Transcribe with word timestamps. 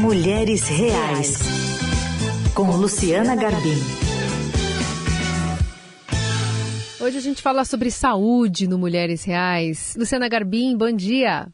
Mulheres 0.00 0.66
Reais, 0.66 1.36
com 2.54 2.74
Luciana 2.74 3.36
Garbim. 3.36 3.76
Hoje 6.98 7.18
a 7.18 7.20
gente 7.20 7.42
fala 7.42 7.66
sobre 7.66 7.90
saúde 7.90 8.66
no 8.66 8.78
Mulheres 8.78 9.24
Reais. 9.24 9.94
Luciana 9.98 10.26
Garbim, 10.26 10.74
bom 10.74 10.90
dia. 10.90 11.48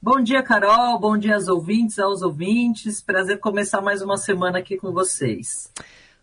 Bom 0.00 0.22
dia, 0.22 0.42
Carol. 0.42 0.98
Bom 0.98 1.18
dia 1.18 1.34
aos 1.34 1.46
ouvintes, 1.46 1.98
aos 1.98 2.22
ouvintes. 2.22 3.02
Prazer 3.02 3.38
começar 3.38 3.82
mais 3.82 4.00
uma 4.00 4.16
semana 4.16 4.60
aqui 4.60 4.78
com 4.78 4.90
vocês. 4.90 5.70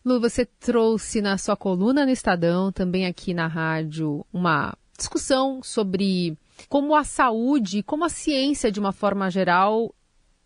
Lu, 0.04 0.20
você 0.20 0.46
trouxe 0.46 1.22
na 1.22 1.38
sua 1.38 1.56
coluna 1.56 2.08
no 2.08 2.12
Estadão, 2.12 2.72
também 2.72 3.06
aqui 3.06 3.36
na 3.36 3.46
rádio, 3.46 4.26
uma 4.34 4.76
discussão 4.98 5.62
sobre 5.62 6.36
como 6.68 6.96
a 6.96 7.04
saúde, 7.04 7.84
como 7.84 8.04
a 8.04 8.10
ciência, 8.10 8.72
de 8.72 8.80
uma 8.80 8.92
forma 8.92 9.30
geral, 9.30 9.94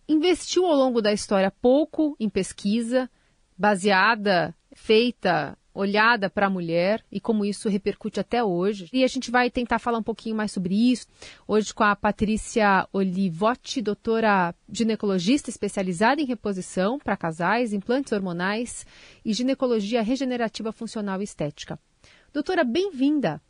investiu 0.07 0.65
ao 0.65 0.75
longo 0.75 1.01
da 1.01 1.13
história 1.13 1.51
pouco 1.51 2.15
em 2.19 2.29
pesquisa 2.29 3.09
baseada, 3.57 4.55
feita, 4.73 5.57
olhada 5.75 6.29
para 6.29 6.47
a 6.47 6.49
mulher 6.49 7.03
e 7.11 7.19
como 7.19 7.43
isso 7.43 7.67
repercute 7.67 8.19
até 8.19 8.41
hoje. 8.43 8.89
E 8.93 9.03
a 9.03 9.07
gente 9.07 9.29
vai 9.29 9.51
tentar 9.51 9.77
falar 9.77 9.97
um 9.97 10.03
pouquinho 10.03 10.35
mais 10.35 10.51
sobre 10.51 10.73
isso 10.73 11.05
hoje 11.45 11.73
com 11.73 11.83
a 11.83 11.95
Patrícia 11.95 12.87
Olivotti, 12.93 13.81
doutora 13.81 14.55
ginecologista 14.71 15.49
especializada 15.49 16.21
em 16.21 16.25
reposição 16.25 16.97
para 16.97 17.17
casais, 17.17 17.73
implantes 17.73 18.13
hormonais 18.13 18.85
e 19.23 19.33
ginecologia 19.33 20.01
regenerativa 20.01 20.71
funcional 20.71 21.19
e 21.19 21.25
estética. 21.25 21.77
Doutora, 22.33 22.63
bem-vinda. 22.63 23.41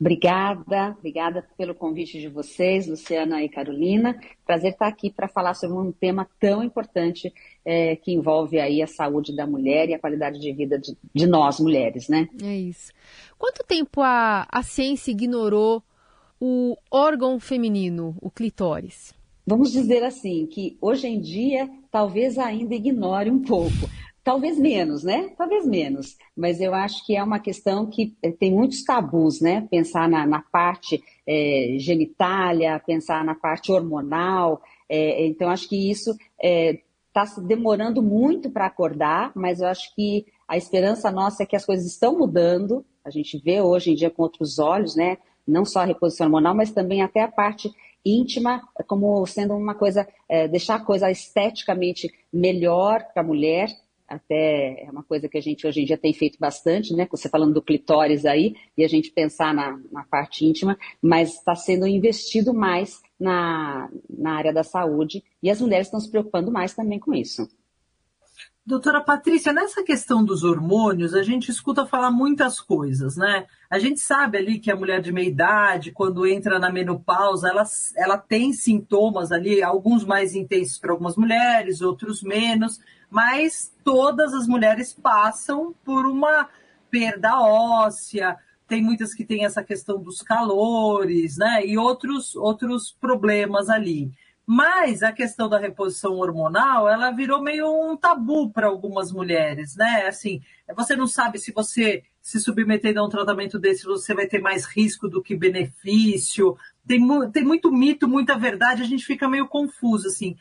Obrigada, 0.00 0.94
obrigada 0.98 1.44
pelo 1.56 1.74
convite 1.74 2.20
de 2.20 2.28
vocês, 2.28 2.86
Luciana 2.86 3.42
e 3.42 3.48
Carolina. 3.48 4.18
Prazer 4.46 4.72
estar 4.72 4.86
aqui 4.86 5.10
para 5.10 5.26
falar 5.26 5.54
sobre 5.54 5.76
um 5.76 5.90
tema 5.90 6.28
tão 6.38 6.62
importante 6.62 7.32
é, 7.64 7.96
que 7.96 8.12
envolve 8.12 8.60
aí 8.60 8.82
a 8.82 8.86
saúde 8.86 9.34
da 9.34 9.46
mulher 9.46 9.88
e 9.88 9.94
a 9.94 9.98
qualidade 9.98 10.38
de 10.38 10.52
vida 10.52 10.78
de, 10.78 10.96
de 11.12 11.26
nós, 11.26 11.58
mulheres, 11.58 12.08
né? 12.08 12.28
É 12.42 12.56
isso. 12.56 12.92
Quanto 13.36 13.64
tempo 13.64 14.00
a, 14.00 14.46
a 14.50 14.62
ciência 14.62 15.10
ignorou 15.10 15.82
o 16.40 16.76
órgão 16.90 17.40
feminino, 17.40 18.16
o 18.20 18.30
clitóris? 18.30 19.12
Vamos 19.46 19.72
dizer 19.72 20.02
assim, 20.02 20.46
que 20.46 20.78
hoje 20.80 21.06
em 21.06 21.20
dia 21.20 21.68
talvez 21.90 22.38
ainda 22.38 22.74
ignore 22.74 23.30
um 23.30 23.42
pouco. 23.42 23.90
Talvez 24.24 24.58
menos, 24.58 25.04
né? 25.04 25.34
Talvez 25.36 25.66
menos. 25.66 26.16
Mas 26.34 26.58
eu 26.58 26.72
acho 26.74 27.04
que 27.04 27.14
é 27.14 27.22
uma 27.22 27.38
questão 27.38 27.84
que 27.84 28.16
eh, 28.22 28.32
tem 28.32 28.50
muitos 28.50 28.82
tabus, 28.82 29.38
né? 29.38 29.68
Pensar 29.70 30.08
na, 30.08 30.26
na 30.26 30.40
parte 30.40 31.04
é, 31.26 31.76
genitália, 31.78 32.82
pensar 32.86 33.22
na 33.22 33.34
parte 33.34 33.70
hormonal. 33.70 34.62
É, 34.88 35.26
então, 35.26 35.50
acho 35.50 35.68
que 35.68 35.90
isso 35.90 36.16
está 36.42 37.22
é, 37.22 37.40
demorando 37.46 38.02
muito 38.02 38.50
para 38.50 38.64
acordar, 38.64 39.30
mas 39.34 39.60
eu 39.60 39.68
acho 39.68 39.94
que 39.94 40.24
a 40.48 40.56
esperança 40.56 41.10
nossa 41.10 41.42
é 41.42 41.46
que 41.46 41.56
as 41.56 41.66
coisas 41.66 41.84
estão 41.84 42.16
mudando. 42.16 42.82
A 43.04 43.10
gente 43.10 43.36
vê 43.36 43.60
hoje 43.60 43.90
em 43.90 43.94
dia 43.94 44.08
com 44.08 44.22
outros 44.22 44.58
olhos, 44.58 44.96
né? 44.96 45.18
Não 45.46 45.66
só 45.66 45.80
a 45.80 45.84
reposição 45.84 46.28
hormonal, 46.28 46.54
mas 46.54 46.70
também 46.70 47.02
até 47.02 47.20
a 47.20 47.28
parte 47.30 47.70
íntima 48.02 48.62
como 48.86 49.26
sendo 49.26 49.54
uma 49.54 49.74
coisa, 49.74 50.08
é, 50.26 50.48
deixar 50.48 50.76
a 50.76 50.84
coisa 50.84 51.10
esteticamente 51.10 52.10
melhor 52.32 53.04
para 53.12 53.22
a 53.22 53.26
mulher 53.26 53.68
até 54.08 54.84
é 54.84 54.90
uma 54.90 55.02
coisa 55.02 55.28
que 55.28 55.38
a 55.38 55.40
gente 55.40 55.66
hoje 55.66 55.82
em 55.82 55.84
dia 55.84 55.98
tem 55.98 56.12
feito 56.12 56.38
bastante, 56.38 56.94
né? 56.94 57.06
Você 57.10 57.28
falando 57.28 57.54
do 57.54 57.62
clitóris 57.62 58.24
aí, 58.26 58.54
e 58.76 58.84
a 58.84 58.88
gente 58.88 59.10
pensar 59.10 59.54
na, 59.54 59.78
na 59.90 60.04
parte 60.04 60.44
íntima, 60.44 60.78
mas 61.00 61.34
está 61.34 61.54
sendo 61.54 61.86
investido 61.86 62.52
mais 62.52 63.00
na, 63.18 63.88
na 64.08 64.34
área 64.34 64.52
da 64.52 64.62
saúde 64.62 65.22
e 65.42 65.50
as 65.50 65.60
mulheres 65.60 65.86
estão 65.86 66.00
se 66.00 66.10
preocupando 66.10 66.50
mais 66.50 66.74
também 66.74 66.98
com 66.98 67.14
isso. 67.14 67.48
Doutora 68.66 69.02
Patrícia, 69.02 69.52
nessa 69.52 69.82
questão 69.82 70.24
dos 70.24 70.42
hormônios, 70.42 71.12
a 71.12 71.22
gente 71.22 71.50
escuta 71.50 71.84
falar 71.84 72.10
muitas 72.10 72.58
coisas, 72.58 73.14
né? 73.14 73.46
A 73.70 73.78
gente 73.78 74.00
sabe 74.00 74.38
ali 74.38 74.58
que 74.58 74.70
a 74.70 74.76
mulher 74.76 75.02
de 75.02 75.12
meia 75.12 75.28
idade, 75.28 75.92
quando 75.92 76.26
entra 76.26 76.58
na 76.58 76.72
menopausa, 76.72 77.46
ela, 77.48 77.64
ela 77.94 78.16
tem 78.16 78.54
sintomas 78.54 79.32
ali, 79.32 79.62
alguns 79.62 80.02
mais 80.02 80.34
intensos 80.34 80.78
para 80.78 80.92
algumas 80.92 81.14
mulheres, 81.14 81.82
outros 81.82 82.22
menos 82.22 82.80
mas 83.14 83.72
todas 83.84 84.34
as 84.34 84.48
mulheres 84.48 84.92
passam 84.92 85.72
por 85.84 86.04
uma 86.04 86.48
perda 86.90 87.40
óssea, 87.40 88.36
tem 88.66 88.82
muitas 88.82 89.14
que 89.14 89.24
têm 89.24 89.44
essa 89.44 89.62
questão 89.62 90.02
dos 90.02 90.20
calores, 90.20 91.36
né? 91.36 91.64
E 91.64 91.78
outros, 91.78 92.34
outros 92.34 92.90
problemas 93.00 93.70
ali. 93.70 94.10
Mas 94.44 95.04
a 95.04 95.12
questão 95.12 95.48
da 95.48 95.60
reposição 95.60 96.14
hormonal, 96.14 96.88
ela 96.88 97.12
virou 97.12 97.40
meio 97.40 97.68
um 97.88 97.96
tabu 97.96 98.50
para 98.50 98.66
algumas 98.66 99.12
mulheres, 99.12 99.76
né? 99.76 100.08
Assim, 100.08 100.42
você 100.74 100.96
não 100.96 101.06
sabe 101.06 101.38
se 101.38 101.52
você 101.52 102.02
se 102.20 102.40
submeter 102.40 102.98
a 102.98 103.04
um 103.04 103.08
tratamento 103.08 103.60
desse, 103.60 103.84
você 103.84 104.12
vai 104.12 104.26
ter 104.26 104.40
mais 104.40 104.64
risco 104.64 105.08
do 105.08 105.22
que 105.22 105.36
benefício. 105.36 106.56
Tem, 106.84 107.00
tem 107.30 107.44
muito 107.44 107.70
mito, 107.70 108.08
muita 108.08 108.36
verdade, 108.36 108.82
a 108.82 108.86
gente 108.86 109.06
fica 109.06 109.28
meio 109.28 109.46
confuso, 109.46 110.08
assim 110.08 110.36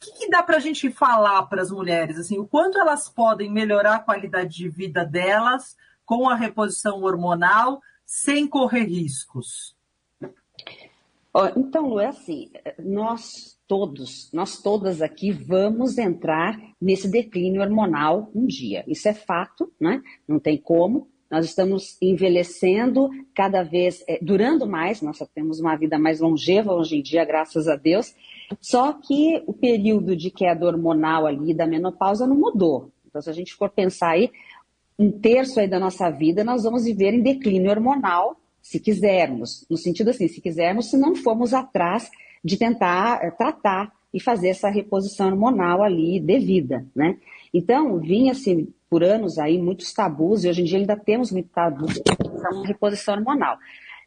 que, 0.00 0.12
que 0.12 0.30
dá 0.30 0.42
para 0.42 0.56
a 0.56 0.60
gente 0.60 0.90
falar 0.90 1.42
para 1.44 1.62
as 1.62 1.70
mulheres? 1.70 2.18
Assim, 2.18 2.38
o 2.38 2.46
quanto 2.46 2.78
elas 2.78 3.08
podem 3.08 3.50
melhorar 3.50 3.96
a 3.96 4.00
qualidade 4.00 4.56
de 4.56 4.68
vida 4.68 5.04
delas 5.04 5.76
com 6.04 6.28
a 6.28 6.34
reposição 6.34 7.02
hormonal 7.02 7.80
sem 8.04 8.46
correr 8.46 8.84
riscos? 8.84 9.76
Então, 11.54 12.00
é 12.00 12.06
assim, 12.06 12.50
nós 12.78 13.58
todos, 13.68 14.30
nós 14.32 14.62
todas 14.62 15.02
aqui 15.02 15.30
vamos 15.32 15.98
entrar 15.98 16.58
nesse 16.80 17.08
declínio 17.08 17.60
hormonal 17.60 18.30
um 18.34 18.46
dia. 18.46 18.84
Isso 18.86 19.06
é 19.08 19.12
fato, 19.12 19.70
né? 19.78 20.02
Não 20.26 20.38
tem 20.38 20.56
como. 20.56 21.08
Nós 21.30 21.44
estamos 21.44 21.98
envelhecendo 22.00 23.10
cada 23.34 23.62
vez, 23.62 24.02
é, 24.08 24.18
durando 24.22 24.66
mais, 24.66 25.02
nós 25.02 25.18
temos 25.34 25.58
uma 25.58 25.76
vida 25.76 25.98
mais 25.98 26.20
longeva 26.20 26.72
hoje 26.72 26.96
em 26.96 27.02
dia, 27.02 27.24
graças 27.24 27.66
a 27.66 27.74
Deus, 27.74 28.14
só 28.60 28.92
que 28.92 29.42
o 29.46 29.52
período 29.52 30.16
de 30.16 30.30
queda 30.30 30.66
hormonal 30.66 31.26
ali 31.26 31.54
da 31.54 31.66
menopausa 31.66 32.26
não 32.26 32.36
mudou. 32.36 32.90
Então, 33.06 33.20
se 33.20 33.30
a 33.30 33.32
gente 33.32 33.54
for 33.54 33.70
pensar 33.70 34.10
aí, 34.10 34.30
um 34.98 35.10
terço 35.10 35.60
aí 35.60 35.68
da 35.68 35.78
nossa 35.78 36.10
vida 36.10 36.44
nós 36.44 36.64
vamos 36.64 36.84
viver 36.84 37.12
em 37.12 37.22
declínio 37.22 37.70
hormonal, 37.70 38.36
se 38.62 38.80
quisermos. 38.80 39.66
No 39.70 39.76
sentido 39.76 40.10
assim, 40.10 40.28
se 40.28 40.40
quisermos, 40.40 40.90
se 40.90 40.96
não 40.96 41.14
formos 41.14 41.54
atrás 41.54 42.10
de 42.44 42.56
tentar 42.56 43.22
é, 43.22 43.30
tratar 43.30 43.92
e 44.12 44.20
fazer 44.20 44.48
essa 44.48 44.68
reposição 44.68 45.28
hormonal 45.28 45.82
ali 45.82 46.20
devida, 46.20 46.86
né? 46.94 47.18
Então, 47.52 47.98
vinha-se 47.98 48.72
por 48.88 49.02
anos 49.02 49.38
aí 49.38 49.58
muitos 49.58 49.92
tabus, 49.92 50.44
e 50.44 50.48
hoje 50.48 50.62
em 50.62 50.64
dia 50.64 50.78
ainda 50.78 50.96
temos 50.96 51.30
muito 51.32 51.48
tabu 51.50 51.86
com 51.86 52.62
reposição 52.62 53.14
hormonal. 53.14 53.56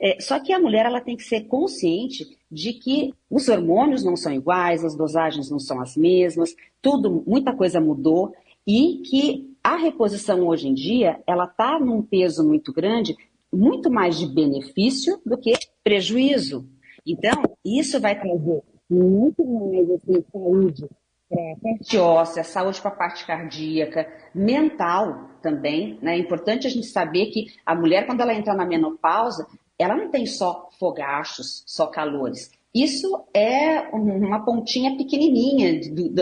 É, 0.01 0.19
só 0.21 0.39
que 0.39 0.53
a 0.53 0.59
mulher 0.59 0.85
ela 0.85 1.01
tem 1.01 1.17
que 1.17 1.23
ser 1.23 1.41
consciente 1.41 2.25
de 2.49 2.73
que 2.73 3.13
os 3.29 3.49
hormônios 3.49 4.03
não 4.03 4.15
são 4.15 4.33
iguais, 4.33 4.85
as 4.85 4.95
dosagens 4.95 5.49
não 5.51 5.59
são 5.59 5.81
as 5.81 5.97
mesmas, 5.97 6.55
tudo, 6.81 7.23
muita 7.27 7.53
coisa 7.53 7.81
mudou 7.81 8.33
e 8.65 9.01
que 9.05 9.55
a 9.63 9.75
reposição 9.75 10.47
hoje 10.47 10.67
em 10.67 10.73
dia 10.73 11.21
ela 11.27 11.45
está 11.45 11.79
num 11.79 12.01
peso 12.01 12.47
muito 12.47 12.71
grande, 12.71 13.15
muito 13.51 13.91
mais 13.91 14.17
de 14.17 14.27
benefício 14.27 15.19
do 15.25 15.37
que 15.37 15.53
prejuízo. 15.83 16.65
Então 17.05 17.43
isso 17.65 17.99
vai 17.99 18.19
trazer 18.19 18.63
muito 18.89 19.45
mais 19.45 19.89
assim, 19.91 20.23
saúde 20.31 20.87
para 21.29 21.51
a 21.51 21.55
parte 21.61 21.97
óssea, 21.97 22.43
saúde 22.43 22.81
para 22.81 22.91
a 22.91 22.95
parte 22.95 23.25
cardíaca, 23.25 24.07
mental 24.33 25.29
também. 25.41 25.99
Né? 26.01 26.15
É 26.15 26.19
importante 26.19 26.65
a 26.65 26.69
gente 26.69 26.87
saber 26.87 27.27
que 27.27 27.47
a 27.65 27.75
mulher, 27.75 28.05
quando 28.05 28.21
ela 28.21 28.33
entra 28.33 28.55
na 28.55 28.65
menopausa, 28.65 29.45
ela 29.79 29.95
não 29.95 30.11
tem 30.11 30.25
só 30.25 30.69
fogachos, 30.77 31.63
só 31.65 31.87
calores. 31.87 32.51
Isso 32.75 33.25
é 33.33 33.89
uma 33.91 34.45
pontinha 34.45 34.95
pequenininha 34.95 35.79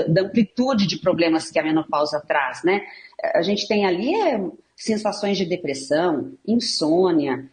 da 0.07 0.21
amplitude 0.21 0.87
de 0.87 0.99
problemas 0.99 1.51
que 1.51 1.59
a 1.59 1.63
menopausa 1.63 2.23
traz, 2.25 2.63
né? 2.63 2.85
A 3.33 3.41
gente 3.41 3.67
tem 3.67 3.85
ali 3.85 4.15
é, 4.15 4.39
sensações 4.75 5.37
de 5.37 5.45
depressão, 5.45 6.37
insônia, 6.47 7.49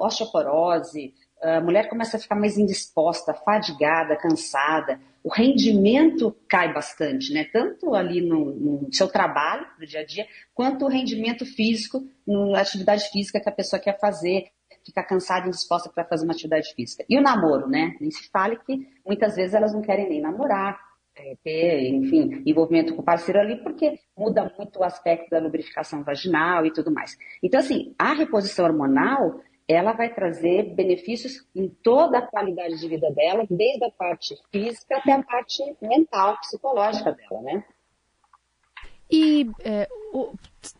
osteoporose, 0.00 1.12
a 1.44 1.60
mulher 1.60 1.90
começa 1.90 2.16
a 2.16 2.20
ficar 2.20 2.36
mais 2.36 2.56
indisposta, 2.56 3.34
fadigada, 3.34 4.16
cansada, 4.16 4.98
o 5.22 5.28
rendimento 5.28 6.34
cai 6.48 6.72
bastante, 6.72 7.32
né? 7.32 7.44
Tanto 7.52 7.94
ali 7.94 8.22
no, 8.22 8.46
no, 8.46 8.88
seu 8.92 9.08
trabalho, 9.08 9.66
no 9.78 9.86
dia 9.86 10.00
a 10.00 10.06
dia, 10.06 10.26
quanto 10.54 10.86
o 10.86 10.88
rendimento 10.88 11.44
físico, 11.44 12.02
na 12.26 12.60
atividade 12.60 13.10
física 13.10 13.40
que 13.40 13.48
a 13.48 13.52
pessoa 13.52 13.80
quer 13.80 13.98
fazer, 13.98 14.46
fica 14.84 15.02
cansada 15.02 15.46
e 15.46 15.48
indisposta 15.48 15.90
para 15.90 16.04
fazer 16.04 16.24
uma 16.24 16.32
atividade 16.32 16.74
física. 16.74 17.04
E 17.08 17.18
o 17.18 17.22
namoro, 17.22 17.68
né? 17.68 17.96
Nem 18.00 18.10
se 18.10 18.28
fale 18.30 18.58
que 18.58 18.86
muitas 19.04 19.36
vezes 19.36 19.54
elas 19.54 19.72
não 19.72 19.80
querem 19.80 20.08
nem 20.08 20.20
namorar, 20.20 20.78
é, 21.16 21.36
ter, 21.44 21.88
enfim, 21.90 22.42
envolvimento 22.44 22.94
com 22.94 23.02
o 23.02 23.04
parceiro 23.04 23.40
ali, 23.40 23.62
porque 23.62 23.98
muda 24.16 24.52
muito 24.58 24.80
o 24.80 24.84
aspecto 24.84 25.30
da 25.30 25.38
lubrificação 25.38 26.02
vaginal 26.02 26.66
e 26.66 26.72
tudo 26.72 26.90
mais. 26.92 27.16
Então, 27.42 27.60
assim, 27.60 27.94
a 27.98 28.12
reposição 28.14 28.66
hormonal, 28.66 29.40
ela 29.68 29.92
vai 29.92 30.12
trazer 30.12 30.74
benefícios 30.74 31.46
em 31.54 31.68
toda 31.68 32.18
a 32.18 32.26
qualidade 32.26 32.78
de 32.78 32.88
vida 32.88 33.10
dela, 33.12 33.46
desde 33.48 33.84
a 33.84 33.90
parte 33.90 34.34
física 34.52 34.98
até 34.98 35.12
a 35.12 35.22
parte 35.22 35.62
mental, 35.80 36.38
psicológica 36.40 37.12
dela, 37.12 37.42
né? 37.42 37.64
E 39.10 39.50
é, 39.60 39.88
o, 40.12 40.34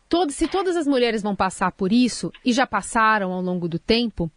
todo, 0.09 0.31
se 0.31 0.47
todas 0.47 0.75
as 0.75 0.87
mulheres 0.87 1.21
vão 1.21 1.35
passar 1.35 1.71
por 1.71 1.91
isso, 1.91 2.31
e 2.43 2.51
já 2.51 2.65
passaram 2.65 3.31
ao 3.31 3.41
longo 3.41 3.67
do 3.67 3.79
tempo, 3.79 4.31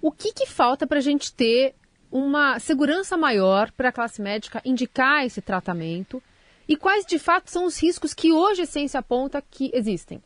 o 0.00 0.12
que, 0.12 0.32
que 0.32 0.46
falta 0.46 0.86
para 0.86 0.98
a 0.98 1.02
gente 1.02 1.32
ter 1.32 1.74
uma 2.10 2.58
segurança 2.58 3.16
maior 3.16 3.70
para 3.72 3.90
a 3.90 3.92
classe 3.92 4.22
médica 4.22 4.62
indicar 4.64 5.26
esse 5.26 5.42
tratamento? 5.42 6.22
E 6.68 6.76
quais 6.76 7.04
de 7.06 7.18
fato 7.18 7.50
são 7.50 7.64
os 7.64 7.82
riscos 7.82 8.14
que 8.14 8.32
hoje 8.32 8.62
a 8.62 8.66
ciência 8.66 9.00
aponta 9.00 9.42
que 9.42 9.70
existem? 9.74 10.22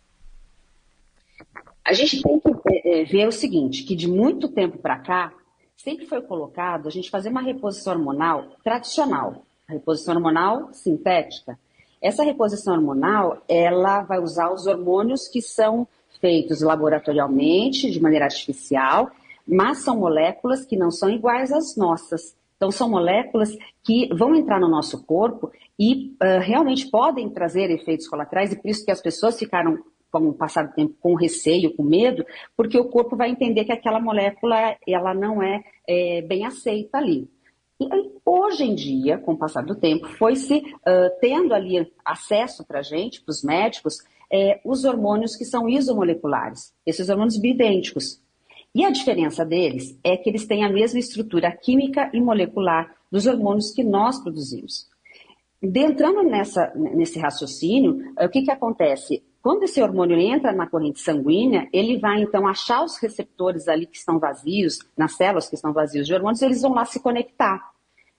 A 1.85 1.93
gente 1.93 2.23
tem 2.23 2.39
que 2.39 2.51
é, 2.69 3.01
é, 3.01 3.05
ver 3.05 3.27
o 3.27 3.33
seguinte, 3.33 3.85
que 3.85 3.97
de 3.97 4.09
muito 4.09 4.49
tempo 4.49 4.79
para 4.79 4.99
cá, 4.99 5.33
sempre 5.77 6.07
foi 6.07 6.21
colocado 6.23 6.87
a 6.87 6.91
gente 6.91 7.11
fazer 7.11 7.29
uma 7.29 7.43
reposição 7.43 7.95
hormonal 7.95 8.57
tradicional, 8.63 9.45
a 9.69 9.73
reposição 9.73 10.15
hormonal 10.15 10.73
sintética. 10.73 11.59
Essa 12.03 12.25
reposição 12.25 12.75
hormonal, 12.75 13.43
ela 13.49 14.03
vai 14.03 14.19
usar 14.19 14.53
os 14.53 14.67
hormônios 14.67 15.29
que 15.29 15.41
são 15.41 15.87
feitos 16.21 16.61
laboratorialmente, 16.61 17.91
de 17.91 18.01
maneira 18.01 18.25
artificial, 18.25 19.11
mas 19.47 19.79
são 19.79 19.97
moléculas 19.97 20.65
que 20.65 20.77
não 20.77 20.91
são 20.91 21.09
iguais 21.09 21.53
às 21.53 21.77
nossas. 21.77 22.37
Então, 22.57 22.71
são 22.71 22.89
moléculas 22.89 23.57
que 23.85 24.09
vão 24.15 24.35
entrar 24.35 24.61
no 24.61 24.69
nosso 24.69 25.05
corpo 25.05 25.51
e 25.79 26.15
uh, 26.23 26.41
realmente 26.41 26.89
podem 26.91 27.29
trazer 27.29 27.71
efeitos 27.71 28.07
colaterais, 28.07 28.53
e 28.53 28.57
por 28.57 28.69
isso 28.69 28.85
que 28.85 28.91
as 28.93 29.01
pessoas 29.01 29.39
ficaram 29.39 29.79
com 30.13 30.29
o 30.29 30.35
passar 30.35 30.69
do 30.69 30.75
tempo 30.75 30.95
com 31.01 31.15
receio, 31.15 31.75
com 31.75 31.83
medo, 31.83 32.25
porque 32.57 32.79
o 32.79 32.85
corpo 32.85 33.17
vai 33.17 33.31
entender 33.31 33.65
que 33.65 33.73
aquela 33.73 33.99
molécula 33.99 34.77
ela 34.87 35.15
não 35.15 35.43
é, 35.43 35.65
é 35.89 36.23
bem 36.23 36.45
aceita 36.45 36.99
ali. 36.99 37.29
E 37.91 38.13
hoje 38.25 38.65
em 38.65 38.75
dia, 38.75 39.19
com 39.19 39.33
o 39.33 39.39
passar 39.39 39.65
do 39.65 39.75
tempo, 39.75 40.07
foi 40.09 40.37
se 40.37 40.59
uh, 40.59 41.21
tendo 41.21 41.55
ali 41.55 41.91
acesso 42.05 42.65
para 42.67 42.81
a 42.81 42.83
gente, 42.83 43.23
para 43.23 43.33
os 43.33 43.43
médicos, 43.43 43.99
é, 44.33 44.61
os 44.65 44.85
hormônios 44.85 45.37
que 45.37 45.45
são 45.45 45.69
isomoleculares, 45.69 46.75
esses 46.87 47.09
hormônios 47.09 47.39
bioidênticos. 47.39 48.21
E 48.75 48.85
a 48.85 48.91
diferença 48.91 49.45
deles 49.45 49.99
é 50.03 50.17
que 50.17 50.31
eles 50.31 50.47
têm 50.47 50.65
a 50.65 50.71
mesma 50.71 50.99
estrutura 50.99 51.53
química 51.53 52.11
e 52.15 52.21
molecular 52.21 52.95
dos 53.11 53.27
hormônios 53.27 53.71
que 53.71 53.85
nós 53.85 54.19
produzimos. 54.23 54.89
Entrando 55.63 56.23
nessa, 56.23 56.73
nesse 56.75 57.19
raciocínio, 57.19 58.13
o 58.19 58.29
que, 58.31 58.43
que 58.43 58.51
acontece? 58.51 59.23
Quando 59.43 59.65
esse 59.65 59.83
hormônio 59.83 60.19
entra 60.19 60.53
na 60.53 60.69
corrente 60.69 61.01
sanguínea, 61.01 61.69
ele 61.73 61.99
vai 61.99 62.23
então 62.23 62.47
achar 62.47 62.83
os 62.83 62.97
receptores 62.97 63.69
ali 63.69 63.87
que 63.87 63.97
estão 63.97 64.19
vazios, 64.19 64.79
nas 64.97 65.17
células 65.17 65.49
que 65.49 65.57
estão 65.57 65.73
vazios 65.73 66.07
de 66.07 66.15
hormônios, 66.15 66.41
eles 66.43 66.63
vão 66.63 66.73
lá 66.73 66.85
se 66.85 67.01
conectar. 67.01 67.72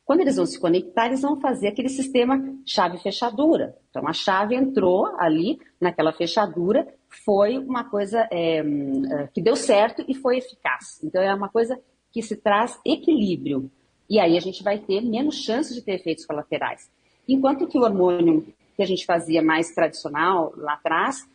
Quando 0.05 0.21
eles 0.21 0.35
vão 0.35 0.45
se 0.45 0.59
conectar, 0.59 1.07
eles 1.07 1.21
vão 1.21 1.39
fazer 1.39 1.67
aquele 1.67 1.89
sistema 1.89 2.43
chave-fechadura. 2.65 3.75
Então, 3.89 4.07
a 4.07 4.13
chave 4.13 4.55
entrou 4.55 5.05
ali 5.17 5.59
naquela 5.79 6.11
fechadura, 6.11 6.87
foi 7.23 7.57
uma 7.57 7.85
coisa 7.85 8.27
é, 8.31 8.61
que 9.33 9.41
deu 9.41 9.55
certo 9.55 10.03
e 10.07 10.13
foi 10.13 10.37
eficaz. 10.37 11.01
Então, 11.03 11.21
é 11.21 11.33
uma 11.33 11.49
coisa 11.49 11.79
que 12.11 12.21
se 12.21 12.35
traz 12.35 12.77
equilíbrio. 12.85 13.71
E 14.09 14.19
aí 14.19 14.35
a 14.35 14.41
gente 14.41 14.61
vai 14.61 14.77
ter 14.77 15.01
menos 15.01 15.35
chance 15.35 15.73
de 15.73 15.81
ter 15.81 15.93
efeitos 15.93 16.25
colaterais. 16.25 16.91
Enquanto 17.27 17.67
que 17.67 17.77
o 17.77 17.83
hormônio 17.83 18.45
que 18.75 18.81
a 18.81 18.85
gente 18.85 19.05
fazia 19.05 19.41
mais 19.41 19.71
tradicional 19.71 20.53
lá 20.57 20.73
atrás. 20.73 21.27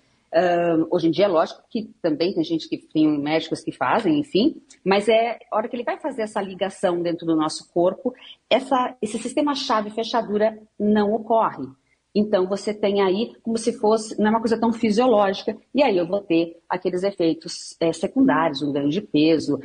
Hoje 0.90 1.08
em 1.08 1.10
dia, 1.10 1.24
é 1.24 1.28
lógico 1.28 1.62
que 1.70 1.90
também 2.02 2.34
tem 2.34 2.44
gente 2.44 2.68
que 2.68 2.76
tem 2.76 3.06
médicos 3.18 3.60
que 3.60 3.72
fazem, 3.72 4.18
enfim, 4.18 4.60
mas 4.84 5.08
é 5.08 5.38
a 5.50 5.56
hora 5.56 5.68
que 5.68 5.76
ele 5.76 5.84
vai 5.84 5.98
fazer 5.98 6.22
essa 6.22 6.40
ligação 6.40 7.02
dentro 7.02 7.26
do 7.26 7.34
nosso 7.34 7.72
corpo, 7.72 8.14
essa, 8.50 8.96
esse 9.00 9.18
sistema 9.18 9.54
chave 9.54 9.90
fechadura 9.90 10.58
não 10.78 11.12
ocorre. 11.12 11.66
Então 12.14 12.46
você 12.46 12.74
tem 12.74 13.00
aí 13.00 13.32
como 13.42 13.56
se 13.56 13.72
fosse, 13.72 14.18
não 14.18 14.26
é 14.26 14.30
uma 14.30 14.40
coisa 14.40 14.58
tão 14.58 14.72
fisiológica, 14.72 15.56
e 15.74 15.82
aí 15.82 15.96
eu 15.96 16.06
vou 16.06 16.20
ter 16.20 16.56
aqueles 16.68 17.02
efeitos 17.02 17.76
é, 17.80 17.92
secundários, 17.92 18.62
um 18.62 18.72
ganho 18.72 18.88
de 18.88 19.00
peso, 19.00 19.60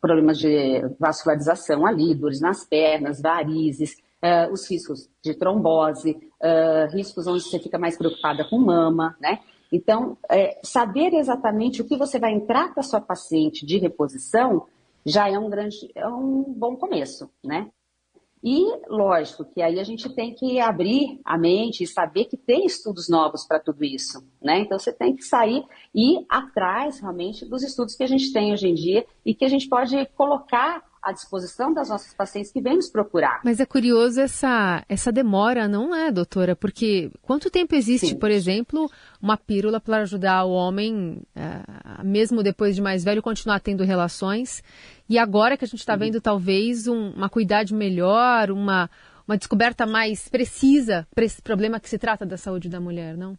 problemas 0.00 0.38
de 0.38 0.80
vascularização 0.98 1.84
ali, 1.84 2.14
dores 2.14 2.40
nas 2.40 2.64
pernas, 2.64 3.20
varizes, 3.20 3.96
uh, 4.22 4.52
os 4.52 4.70
riscos 4.70 5.08
de 5.22 5.34
trombose, 5.34 6.12
uh, 6.12 6.90
riscos 6.94 7.26
onde 7.26 7.42
você 7.42 7.58
fica 7.58 7.78
mais 7.78 7.96
preocupada 7.96 8.44
com 8.48 8.58
mama, 8.58 9.16
né? 9.20 9.40
Então, 9.72 10.18
é, 10.28 10.58
saber 10.62 11.14
exatamente 11.14 11.80
o 11.80 11.86
que 11.86 11.96
você 11.96 12.18
vai 12.18 12.32
entrar 12.32 12.74
para 12.74 12.82
sua 12.82 13.00
paciente 13.00 13.64
de 13.64 13.78
reposição 13.78 14.66
já 15.04 15.28
é 15.28 15.38
um 15.38 15.48
grande, 15.48 15.90
é 15.94 16.06
um 16.08 16.42
bom 16.42 16.76
começo, 16.76 17.30
né? 17.44 17.70
E, 18.42 18.64
lógico, 18.88 19.44
que 19.44 19.60
aí 19.60 19.78
a 19.78 19.84
gente 19.84 20.08
tem 20.14 20.34
que 20.34 20.58
abrir 20.58 21.20
a 21.24 21.36
mente 21.36 21.84
e 21.84 21.86
saber 21.86 22.24
que 22.24 22.38
tem 22.38 22.64
estudos 22.64 23.06
novos 23.08 23.46
para 23.46 23.60
tudo 23.60 23.84
isso, 23.84 24.26
né? 24.42 24.60
Então, 24.60 24.78
você 24.78 24.92
tem 24.92 25.14
que 25.14 25.22
sair 25.22 25.62
e 25.94 26.14
ir 26.14 26.26
atrás, 26.28 27.00
realmente, 27.00 27.44
dos 27.44 27.62
estudos 27.62 27.94
que 27.94 28.02
a 28.02 28.06
gente 28.06 28.32
tem 28.32 28.52
hoje 28.52 28.66
em 28.66 28.74
dia 28.74 29.06
e 29.26 29.34
que 29.34 29.44
a 29.44 29.48
gente 29.48 29.68
pode 29.68 30.06
colocar 30.16 30.82
à 31.02 31.12
disposição 31.12 31.72
das 31.72 31.88
nossas 31.88 32.12
pacientes 32.14 32.52
que 32.52 32.60
vêm 32.60 32.76
nos 32.76 32.90
procurar. 32.90 33.40
Mas 33.44 33.60
é 33.60 33.66
curioso 33.66 34.20
essa, 34.20 34.84
essa 34.88 35.10
demora, 35.10 35.66
não 35.66 35.94
é, 35.94 36.10
doutora? 36.10 36.54
Porque 36.54 37.10
quanto 37.22 37.50
tempo 37.50 37.74
existe, 37.74 38.08
Sim. 38.08 38.18
por 38.18 38.30
exemplo, 38.30 38.90
uma 39.20 39.36
pílula 39.36 39.80
para 39.80 40.02
ajudar 40.02 40.44
o 40.44 40.50
homem, 40.50 41.22
é, 41.34 42.02
mesmo 42.04 42.42
depois 42.42 42.74
de 42.74 42.82
mais 42.82 43.02
velho, 43.02 43.22
continuar 43.22 43.60
tendo 43.60 43.84
relações? 43.84 44.62
E 45.08 45.18
agora 45.18 45.56
que 45.56 45.64
a 45.64 45.68
gente 45.68 45.80
está 45.80 45.94
uhum. 45.94 45.98
vendo 45.98 46.20
talvez 46.20 46.86
um, 46.86 47.10
uma 47.10 47.28
cuidade 47.28 47.74
melhor, 47.74 48.50
uma, 48.50 48.90
uma 49.26 49.36
descoberta 49.36 49.86
mais 49.86 50.28
precisa 50.28 51.06
para 51.14 51.24
esse 51.24 51.40
problema 51.40 51.80
que 51.80 51.88
se 51.88 51.98
trata 51.98 52.26
da 52.26 52.36
saúde 52.36 52.68
da 52.68 52.80
mulher, 52.80 53.16
não? 53.16 53.36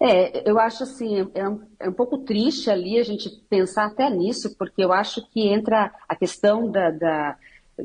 É, 0.00 0.48
eu 0.48 0.58
acho 0.60 0.84
assim, 0.84 1.28
é 1.34 1.48
um, 1.48 1.60
é 1.80 1.88
um, 1.88 1.92
pouco 1.92 2.18
triste 2.18 2.70
ali 2.70 2.98
a 2.98 3.02
gente 3.02 3.28
pensar 3.50 3.86
até 3.86 4.08
nisso, 4.08 4.56
porque 4.56 4.84
eu 4.84 4.92
acho 4.92 5.28
que 5.30 5.48
entra 5.48 5.92
a 6.08 6.14
questão 6.14 6.70
da, 6.70 6.90
da 6.90 7.36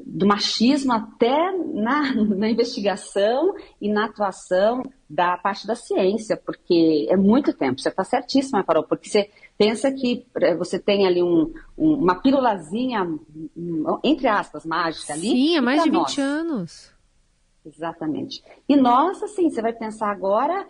do 0.06 0.26
machismo 0.26 0.92
até 0.92 1.52
na, 1.74 2.14
na, 2.36 2.50
investigação 2.50 3.54
e 3.80 3.92
na 3.92 4.06
atuação 4.06 4.82
da 5.08 5.38
parte 5.38 5.68
da 5.68 5.76
ciência, 5.76 6.36
porque 6.36 7.08
é 7.10 7.16
muito 7.16 7.54
tempo. 7.54 7.80
Você 7.80 7.90
está 7.90 8.04
certíssima, 8.04 8.64
Carol, 8.64 8.84
porque 8.84 9.08
você 9.08 9.30
pensa 9.58 9.92
que 9.92 10.26
é, 10.42 10.56
você 10.56 10.80
tem 10.80 11.06
ali 11.06 11.22
um, 11.22 11.54
um, 11.78 11.94
uma 11.94 12.16
pílulazinha, 12.16 13.08
entre 14.04 14.28
aspas, 14.28 14.66
mágica 14.66 15.14
ali. 15.14 15.30
Sim, 15.30 15.58
há 15.58 15.62
mais 15.62 15.84
de 15.84 15.92
20 15.92 15.98
nós. 16.00 16.18
anos. 16.18 16.93
Exatamente. 17.66 18.44
E 18.68 18.76
nós, 18.76 19.24
assim, 19.24 19.50
você 19.50 19.62
vai 19.62 19.74
pensar 19.74 20.12
agora 20.12 20.68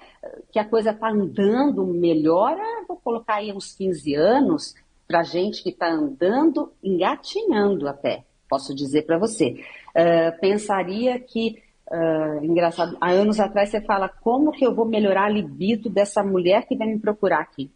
que 0.51 0.59
a 0.59 0.65
coisa 0.65 0.91
está 0.91 1.09
andando 1.09 1.85
melhor, 1.88 2.55
ah, 2.59 2.85
vou 2.88 2.97
colocar 2.97 3.35
aí 3.35 3.51
uns 3.51 3.73
15 3.73 4.13
anos 4.13 4.75
para 5.07 5.23
gente 5.23 5.62
que 5.62 5.69
está 5.69 5.91
andando, 5.91 6.71
engatinhando 6.83 7.88
até, 7.88 8.23
posso 8.50 8.73
dizer 8.73 9.03
para 9.03 9.17
você. 9.17 9.63
Uh, 9.89 10.39
pensaria 10.39 11.19
que, 11.19 11.62
uh, 11.91 12.43
engraçado, 12.43 12.97
há 13.00 13.12
anos 13.12 13.39
atrás 13.39 13.69
você 13.69 13.81
fala, 13.81 14.09
como 14.09 14.51
que 14.51 14.65
eu 14.65 14.73
vou 14.73 14.85
melhorar 14.85 15.25
a 15.25 15.29
libido 15.29 15.89
dessa 15.89 16.23
mulher 16.23 16.65
que 16.65 16.75
vem 16.75 16.93
me 16.93 17.00
procurar 17.00 17.41
aqui? 17.41 17.69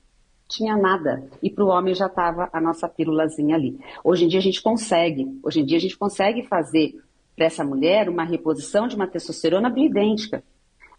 Tinha 0.47 0.77
nada. 0.77 1.29
E 1.43 1.49
para 1.49 1.65
o 1.65 1.67
homem 1.67 1.93
já 1.93 2.05
estava 2.05 2.49
a 2.53 2.61
nossa 2.61 2.87
pílulazinha 2.87 3.55
ali. 3.55 3.77
Hoje 4.03 4.25
em 4.25 4.27
dia 4.29 4.39
a 4.39 4.43
gente 4.43 4.61
consegue. 4.61 5.39
Hoje 5.43 5.59
em 5.59 5.65
dia 5.65 5.77
a 5.77 5.81
gente 5.81 5.97
consegue 5.97 6.43
fazer 6.47 6.95
para 7.37 7.45
essa 7.45 7.63
mulher 7.63 8.09
uma 8.09 8.23
reposição 8.23 8.87
de 8.87 8.95
uma 8.95 9.07
testosterona 9.07 9.69
bioidêntica. 9.69 10.43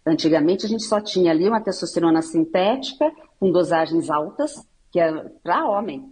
Antigamente 0.05 0.65
a 0.65 0.69
gente 0.69 0.83
só 0.83 1.01
tinha 1.01 1.31
ali 1.31 1.47
uma 1.47 1.61
testosterona 1.61 2.21
sintética 2.21 3.11
com 3.37 3.51
dosagens 3.51 4.09
altas, 4.09 4.65
que 4.89 5.01
é 5.01 5.11
para 5.43 5.69
homem. 5.69 6.09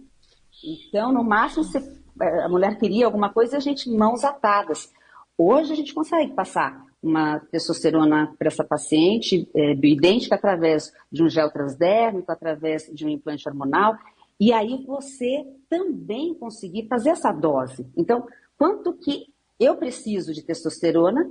Então, 0.62 1.10
no 1.10 1.24
máximo, 1.24 1.64
se 1.64 1.78
eh, 1.78 2.42
a 2.44 2.48
mulher 2.48 2.78
queria 2.78 3.06
alguma 3.06 3.32
coisa, 3.32 3.56
a 3.56 3.60
gente 3.60 3.90
mãos 3.90 4.22
atadas. 4.22 4.92
Hoje 5.36 5.72
a 5.72 5.76
gente 5.76 5.94
consegue 5.94 6.34
passar 6.34 6.84
uma 7.02 7.38
testosterona 7.50 8.34
para 8.38 8.48
essa 8.48 8.64
paciente 8.64 9.48
é, 9.54 9.74
bioidêntica 9.74 10.34
através 10.34 10.92
de 11.10 11.22
um 11.22 11.28
gel 11.28 11.50
transdérmico, 11.50 12.30
através 12.30 12.90
de 12.92 13.06
um 13.06 13.08
implante 13.08 13.48
hormonal, 13.48 13.96
e 14.38 14.52
aí 14.52 14.84
você 14.84 15.46
também 15.70 16.34
conseguir 16.34 16.86
fazer 16.88 17.10
essa 17.10 17.32
dose. 17.32 17.86
Então, 17.96 18.26
quanto 18.56 18.92
que 18.94 19.26
eu 19.58 19.76
preciso 19.76 20.32
de 20.32 20.42
testosterona, 20.42 21.28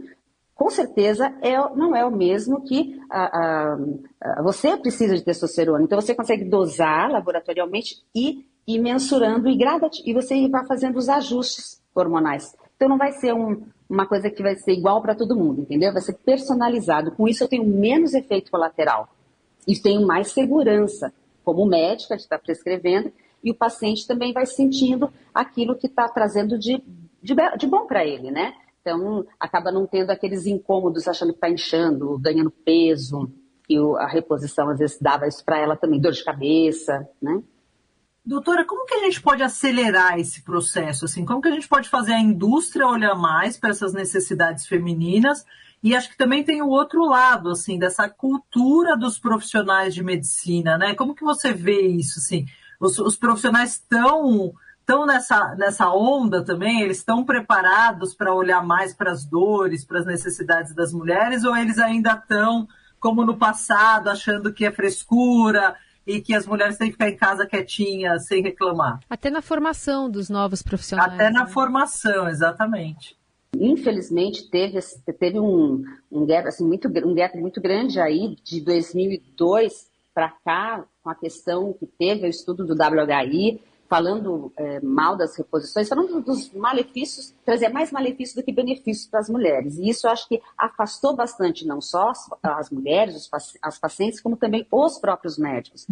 com 0.53 0.69
certeza 0.71 1.27
é, 1.41 1.55
não 1.75 1.95
é 1.95 2.03
o 2.03 2.11
mesmo 2.11 2.63
que 2.63 2.99
a, 3.09 3.25
a, 3.25 3.77
a, 4.21 4.41
você 4.41 4.75
precisa 4.75 5.15
de 5.15 5.23
testosterona. 5.23 5.83
Então 5.83 6.01
você 6.01 6.15
consegue 6.15 6.43
dosar 6.43 7.11
laboratorialmente 7.11 8.03
e 8.13 8.45
ir 8.67 8.79
mensurando 8.79 9.47
e, 9.47 9.57
e 10.05 10.13
você 10.13 10.47
vai 10.49 10.65
fazendo 10.65 10.97
os 10.97 11.07
ajustes 11.07 11.81
hormonais. 11.93 12.55
Então 12.75 12.89
não 12.89 12.97
vai 12.97 13.11
ser 13.13 13.33
um, 13.33 13.63
uma 13.89 14.07
coisa 14.07 14.29
que 14.29 14.41
vai 14.41 14.55
ser 14.55 14.73
igual 14.73 15.01
para 15.01 15.15
todo 15.15 15.35
mundo, 15.35 15.61
entendeu? 15.61 15.93
Vai 15.93 16.01
ser 16.01 16.13
personalizado. 16.13 17.11
Com 17.11 17.27
isso 17.27 17.43
eu 17.43 17.47
tenho 17.47 17.65
menos 17.65 18.13
efeito 18.13 18.51
colateral 18.51 19.09
e 19.67 19.77
tenho 19.77 20.05
mais 20.05 20.31
segurança 20.31 21.13
como 21.43 21.65
médica 21.65 22.15
de 22.15 22.23
estar 22.23 22.39
prescrevendo 22.39 23.11
e 23.43 23.51
o 23.51 23.55
paciente 23.55 24.07
também 24.07 24.33
vai 24.33 24.45
sentindo 24.45 25.11
aquilo 25.33 25.75
que 25.75 25.87
está 25.87 26.09
trazendo 26.09 26.57
de, 26.57 26.83
de, 27.27 27.57
de 27.57 27.67
bom 27.67 27.85
para 27.85 28.05
ele, 28.05 28.31
né? 28.31 28.53
Então, 28.81 29.25
acaba 29.37 29.71
não 29.71 29.85
tendo 29.85 30.11
aqueles 30.11 30.45
incômodos, 30.45 31.07
achando 31.07 31.33
que 31.33 31.37
está 31.37 31.49
inchando, 31.49 32.17
ganhando 32.19 32.49
peso, 32.49 33.29
e 33.69 33.77
a 33.97 34.07
reposição 34.07 34.69
às 34.69 34.79
vezes 34.79 34.97
dava 34.99 35.27
isso 35.27 35.43
para 35.43 35.59
ela 35.59 35.75
também, 35.75 35.99
dor 35.99 36.13
de 36.13 36.23
cabeça, 36.23 37.05
né? 37.21 37.43
Doutora, 38.25 38.65
como 38.65 38.85
que 38.85 38.93
a 38.93 38.99
gente 38.99 39.21
pode 39.21 39.43
acelerar 39.43 40.19
esse 40.19 40.41
processo? 40.41 41.05
Assim, 41.05 41.25
como 41.25 41.41
que 41.41 41.47
a 41.47 41.51
gente 41.51 41.67
pode 41.67 41.89
fazer 41.89 42.13
a 42.13 42.19
indústria 42.19 42.87
olhar 42.87 43.15
mais 43.15 43.57
para 43.57 43.69
essas 43.69 43.93
necessidades 43.93 44.65
femininas? 44.65 45.45
E 45.81 45.95
acho 45.95 46.09
que 46.09 46.17
também 46.17 46.43
tem 46.43 46.61
o 46.61 46.69
outro 46.69 47.05
lado, 47.05 47.49
assim, 47.49 47.77
dessa 47.77 48.09
cultura 48.09 48.97
dos 48.97 49.19
profissionais 49.19 49.93
de 49.93 50.03
medicina, 50.03 50.77
né? 50.77 50.95
Como 50.95 51.15
que 51.15 51.23
você 51.23 51.53
vê 51.53 51.87
isso, 51.87 52.19
assim? 52.19 52.45
Os, 52.79 52.99
os 52.99 53.15
profissionais 53.15 53.73
estão 53.73 54.53
estão 54.87 55.05
nessa, 55.05 55.53
nessa 55.55 55.89
onda 55.93 56.41
também? 56.41 56.81
Eles 56.81 56.99
estão 56.99 57.25
preparados 57.25 58.15
para 58.15 58.33
olhar 58.33 58.65
mais 58.65 58.93
para 58.93 59.11
as 59.11 59.25
dores, 59.25 59.83
para 59.83 59.99
as 59.99 60.05
necessidades 60.05 60.73
das 60.73 60.93
mulheres, 60.93 61.43
ou 61.43 61.55
eles 61.55 61.77
ainda 61.77 62.13
estão, 62.13 62.65
como 62.97 63.25
no 63.25 63.37
passado, 63.37 64.09
achando 64.09 64.53
que 64.53 64.65
é 64.65 64.71
frescura 64.71 65.75
e 66.05 66.21
que 66.21 66.33
as 66.33 66.47
mulheres 66.47 66.77
têm 66.77 66.87
que 66.87 66.93
ficar 66.93 67.09
em 67.09 67.17
casa 67.17 67.45
quietinhas, 67.45 68.27
sem 68.27 68.41
reclamar? 68.41 69.01
Até 69.09 69.29
na 69.29 69.41
formação 69.41 70.09
dos 70.09 70.29
novos 70.29 70.61
profissionais. 70.61 71.13
Até 71.13 71.29
na 71.29 71.43
né? 71.43 71.51
formação, 71.51 72.29
exatamente. 72.29 73.17
Infelizmente 73.59 74.49
teve, 74.49 74.79
teve 75.19 75.37
um, 75.37 75.83
um, 76.09 76.25
gap, 76.25 76.47
assim, 76.47 76.65
muito, 76.65 76.87
um 76.87 77.13
gap 77.13 77.37
muito 77.37 77.59
grande 77.59 77.99
aí 77.99 78.37
de 78.41 78.61
2002 78.61 79.89
para 80.13 80.29
cá, 80.29 80.85
com 81.03 81.09
a 81.09 81.15
questão 81.15 81.73
que 81.73 81.85
teve 81.85 82.25
o 82.25 82.29
estudo 82.29 82.65
do 82.65 82.73
WHI, 82.73 83.59
falando 83.89 84.51
é, 84.57 84.79
mal 84.81 85.15
das 85.15 85.35
reposições, 85.35 85.87
falando 85.87 86.21
dos 86.21 86.51
malefícios, 86.53 87.33
trazer 87.45 87.69
mais 87.69 87.91
malefícios 87.91 88.35
do 88.35 88.43
que 88.43 88.51
benefícios 88.51 89.07
para 89.07 89.19
as 89.19 89.29
mulheres. 89.29 89.77
E 89.77 89.89
isso 89.89 90.07
eu 90.07 90.11
acho 90.11 90.27
que 90.27 90.41
afastou 90.57 91.15
bastante 91.15 91.65
não 91.65 91.79
só 91.79 92.09
as, 92.09 92.29
as 92.43 92.69
mulheres, 92.69 93.15
os, 93.15 93.57
as 93.61 93.79
pacientes, 93.79 94.19
como 94.19 94.35
também 94.35 94.67
os 94.71 94.99
próprios 94.99 95.37
médicos. 95.37 95.87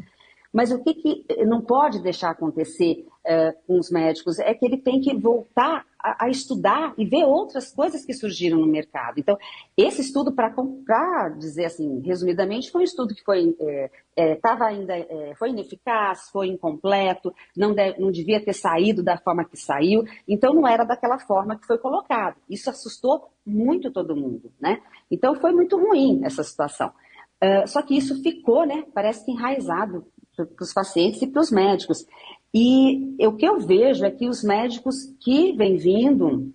Mas 0.51 0.71
o 0.71 0.81
que, 0.83 0.93
que 0.93 1.45
não 1.45 1.61
pode 1.61 1.99
deixar 1.99 2.29
acontecer 2.29 3.05
uh, 3.25 3.57
com 3.65 3.79
os 3.79 3.89
médicos 3.89 4.39
é 4.39 4.53
que 4.53 4.65
ele 4.65 4.77
tem 4.77 5.01
que 5.01 5.13
voltar 5.15 5.85
a, 5.99 6.25
a, 6.25 6.29
estudar 6.29 6.93
e 6.97 7.05
ver 7.05 7.25
outras 7.25 7.71
coisas 7.73 8.05
que 8.05 8.13
surgiram 8.13 8.59
no 8.59 8.67
mercado. 8.67 9.19
Então, 9.19 9.37
esse 9.75 10.01
estudo, 10.01 10.31
para 10.31 11.29
dizer 11.29 11.65
assim, 11.65 11.99
resumidamente, 12.01 12.71
foi 12.71 12.81
um 12.81 12.83
estudo 12.83 13.15
que 13.15 13.23
foi 13.23 13.55
é, 13.59 13.89
é, 14.15 14.39
ainda 14.61 14.95
é, 14.95 15.33
foi 15.37 15.49
ineficaz, 15.49 16.29
foi 16.31 16.47
incompleto, 16.47 17.33
não, 17.57 17.75
não 17.97 18.11
devia 18.11 18.43
ter 18.43 18.53
saído 18.53 19.03
da 19.03 19.17
forma 19.17 19.43
que 19.43 19.57
saiu, 19.57 20.03
então 20.27 20.53
não 20.53 20.67
era 20.67 20.83
daquela 20.83 21.17
forma 21.17 21.57
que 21.57 21.65
foi 21.65 21.77
colocado. 21.77 22.37
Isso 22.49 22.69
assustou 22.69 23.29
muito 23.45 23.91
todo 23.91 24.15
mundo, 24.15 24.51
né? 24.59 24.81
Então 25.09 25.35
foi 25.35 25.51
muito 25.51 25.77
ruim 25.77 26.21
essa 26.23 26.43
situação. 26.43 26.91
Uh, 27.43 27.67
só 27.67 27.81
que 27.81 27.97
isso 27.97 28.21
ficou, 28.21 28.65
né? 28.65 28.85
Parece 28.93 29.25
que 29.25 29.31
enraizado 29.31 30.05
para 30.35 30.47
os 30.59 30.73
pacientes 30.73 31.21
e 31.21 31.27
para 31.27 31.41
os 31.41 31.51
médicos. 31.51 32.05
E 32.57 33.13
o 33.19 33.33
que 33.33 33.45
eu 33.45 33.59
vejo 33.59 34.05
é 34.05 34.09
que 34.09 34.29
os 34.29 34.41
médicos 34.41 35.13
que 35.19 35.51
vêm 35.51 35.75
vindo, 35.75 36.53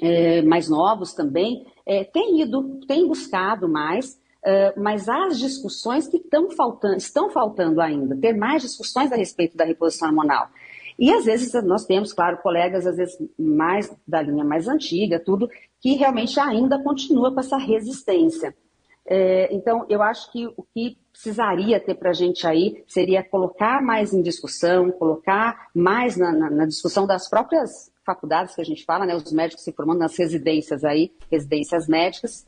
é, 0.00 0.42
mais 0.42 0.68
novos 0.68 1.12
também, 1.12 1.66
é, 1.84 2.04
têm 2.04 2.40
ido, 2.40 2.78
têm 2.86 3.08
buscado 3.08 3.68
mais, 3.68 4.16
é, 4.44 4.72
mas 4.78 5.08
as 5.08 5.40
discussões 5.40 6.06
que 6.06 6.18
estão 6.18 6.52
faltando, 6.52 6.98
estão 6.98 7.30
faltando 7.30 7.80
ainda, 7.80 8.16
ter 8.16 8.32
mais 8.32 8.62
discussões 8.62 9.10
a 9.10 9.16
respeito 9.16 9.56
da 9.56 9.64
reposição 9.64 10.06
hormonal. 10.06 10.46
E 10.96 11.12
às 11.12 11.24
vezes 11.24 11.52
nós 11.64 11.84
temos, 11.84 12.12
claro, 12.12 12.38
colegas, 12.38 12.86
às 12.86 12.96
vezes 12.96 13.18
mais 13.36 13.92
da 14.06 14.22
linha 14.22 14.44
mais 14.44 14.68
antiga, 14.68 15.18
tudo, 15.18 15.50
que 15.80 15.94
realmente 15.94 16.38
ainda 16.38 16.80
continua 16.80 17.34
com 17.34 17.40
essa 17.40 17.56
resistência. 17.56 18.54
É, 19.04 19.52
então, 19.52 19.84
eu 19.88 20.00
acho 20.00 20.30
que 20.30 20.46
o 20.46 20.62
que 20.62 20.96
precisaria 21.14 21.78
ter 21.78 21.94
para 21.94 22.10
a 22.10 22.12
gente 22.12 22.44
aí 22.44 22.82
seria 22.88 23.22
colocar 23.22 23.80
mais 23.80 24.12
em 24.12 24.20
discussão, 24.20 24.90
colocar 24.90 25.68
mais 25.72 26.16
na, 26.16 26.32
na, 26.32 26.50
na, 26.50 26.66
discussão 26.66 27.06
das 27.06 27.28
próprias 27.28 27.92
faculdades 28.04 28.56
que 28.56 28.60
a 28.60 28.64
gente 28.64 28.84
fala, 28.84 29.06
né, 29.06 29.14
os 29.14 29.32
médicos 29.32 29.62
se 29.62 29.72
formando 29.72 30.00
nas 30.00 30.18
residências 30.18 30.84
aí, 30.84 31.12
residências 31.30 31.86
médicas, 31.86 32.44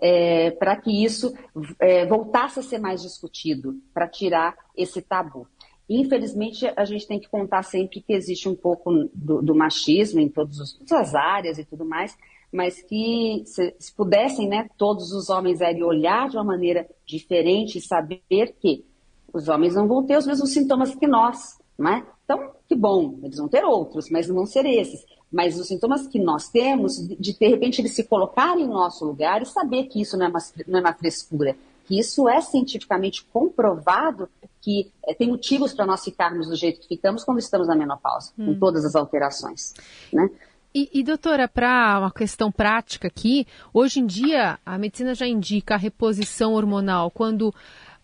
é, 0.00 0.50
para 0.52 0.74
que 0.76 1.04
isso 1.04 1.34
é, 1.78 2.06
voltasse 2.06 2.58
a 2.58 2.62
ser 2.62 2.78
mais 2.78 3.02
discutido, 3.02 3.78
para 3.92 4.08
tirar 4.08 4.56
esse 4.74 5.02
tabu. 5.02 5.46
Infelizmente, 5.88 6.66
a 6.74 6.86
gente 6.86 7.06
tem 7.06 7.20
que 7.20 7.28
contar 7.28 7.62
sempre 7.62 8.00
que 8.00 8.14
existe 8.14 8.48
um 8.48 8.56
pouco 8.56 9.10
do, 9.12 9.42
do 9.42 9.54
machismo 9.54 10.20
em 10.20 10.28
todas 10.28 10.78
as 10.90 11.14
áreas 11.14 11.58
e 11.58 11.64
tudo 11.64 11.84
mais, 11.84 12.16
mas 12.54 12.80
que 12.80 13.42
se, 13.46 13.74
se 13.80 13.92
pudessem, 13.92 14.48
né, 14.48 14.68
todos 14.78 15.10
os 15.10 15.28
homens 15.28 15.60
aí 15.60 15.82
olhar 15.82 16.28
de 16.28 16.36
uma 16.36 16.44
maneira 16.44 16.88
diferente 17.04 17.78
e 17.78 17.80
saber 17.80 18.54
que 18.60 18.84
os 19.32 19.48
homens 19.48 19.74
não 19.74 19.88
vão 19.88 20.06
ter 20.06 20.16
os 20.16 20.24
mesmos 20.24 20.52
sintomas 20.52 20.94
que 20.94 21.04
nós, 21.08 21.58
não 21.76 21.90
é? 21.90 22.06
Então, 22.24 22.52
que 22.68 22.76
bom, 22.76 23.18
eles 23.24 23.38
vão 23.38 23.48
ter 23.48 23.64
outros, 23.64 24.08
mas 24.08 24.28
não 24.28 24.36
vão 24.36 24.46
ser 24.46 24.64
esses. 24.66 25.04
Mas 25.32 25.58
os 25.58 25.66
sintomas 25.66 26.06
que 26.06 26.20
nós 26.20 26.48
temos, 26.48 26.96
de, 26.96 27.36
de 27.36 27.48
repente 27.48 27.80
eles 27.80 27.92
se 27.92 28.04
colocarem 28.04 28.66
em 28.66 28.68
nosso 28.68 29.04
lugar 29.04 29.42
e 29.42 29.46
saber 29.46 29.86
que 29.86 30.00
isso 30.00 30.16
não 30.16 30.26
é 30.26 30.28
uma, 30.28 30.38
não 30.68 30.78
é 30.78 30.80
uma 30.80 30.94
frescura, 30.94 31.56
que 31.86 31.98
isso 31.98 32.28
é 32.28 32.40
cientificamente 32.40 33.24
comprovado 33.32 34.28
que 34.62 34.92
é, 35.04 35.12
tem 35.12 35.28
motivos 35.28 35.74
para 35.74 35.84
nós 35.84 36.04
ficarmos 36.04 36.46
do 36.46 36.54
jeito 36.54 36.80
que 36.80 36.86
ficamos 36.86 37.24
quando 37.24 37.40
estamos 37.40 37.66
na 37.66 37.74
menopausa, 37.74 38.30
hum. 38.38 38.46
com 38.46 38.58
todas 38.60 38.84
as 38.84 38.94
alterações, 38.94 39.74
né? 40.12 40.30
E, 40.76 40.90
e 40.92 41.04
doutora, 41.04 41.46
para 41.46 42.00
uma 42.00 42.10
questão 42.10 42.50
prática 42.50 43.06
aqui, 43.06 43.46
hoje 43.72 44.00
em 44.00 44.06
dia 44.06 44.58
a 44.66 44.76
medicina 44.76 45.14
já 45.14 45.24
indica 45.24 45.74
a 45.74 45.78
reposição 45.78 46.54
hormonal 46.54 47.12
quando 47.12 47.54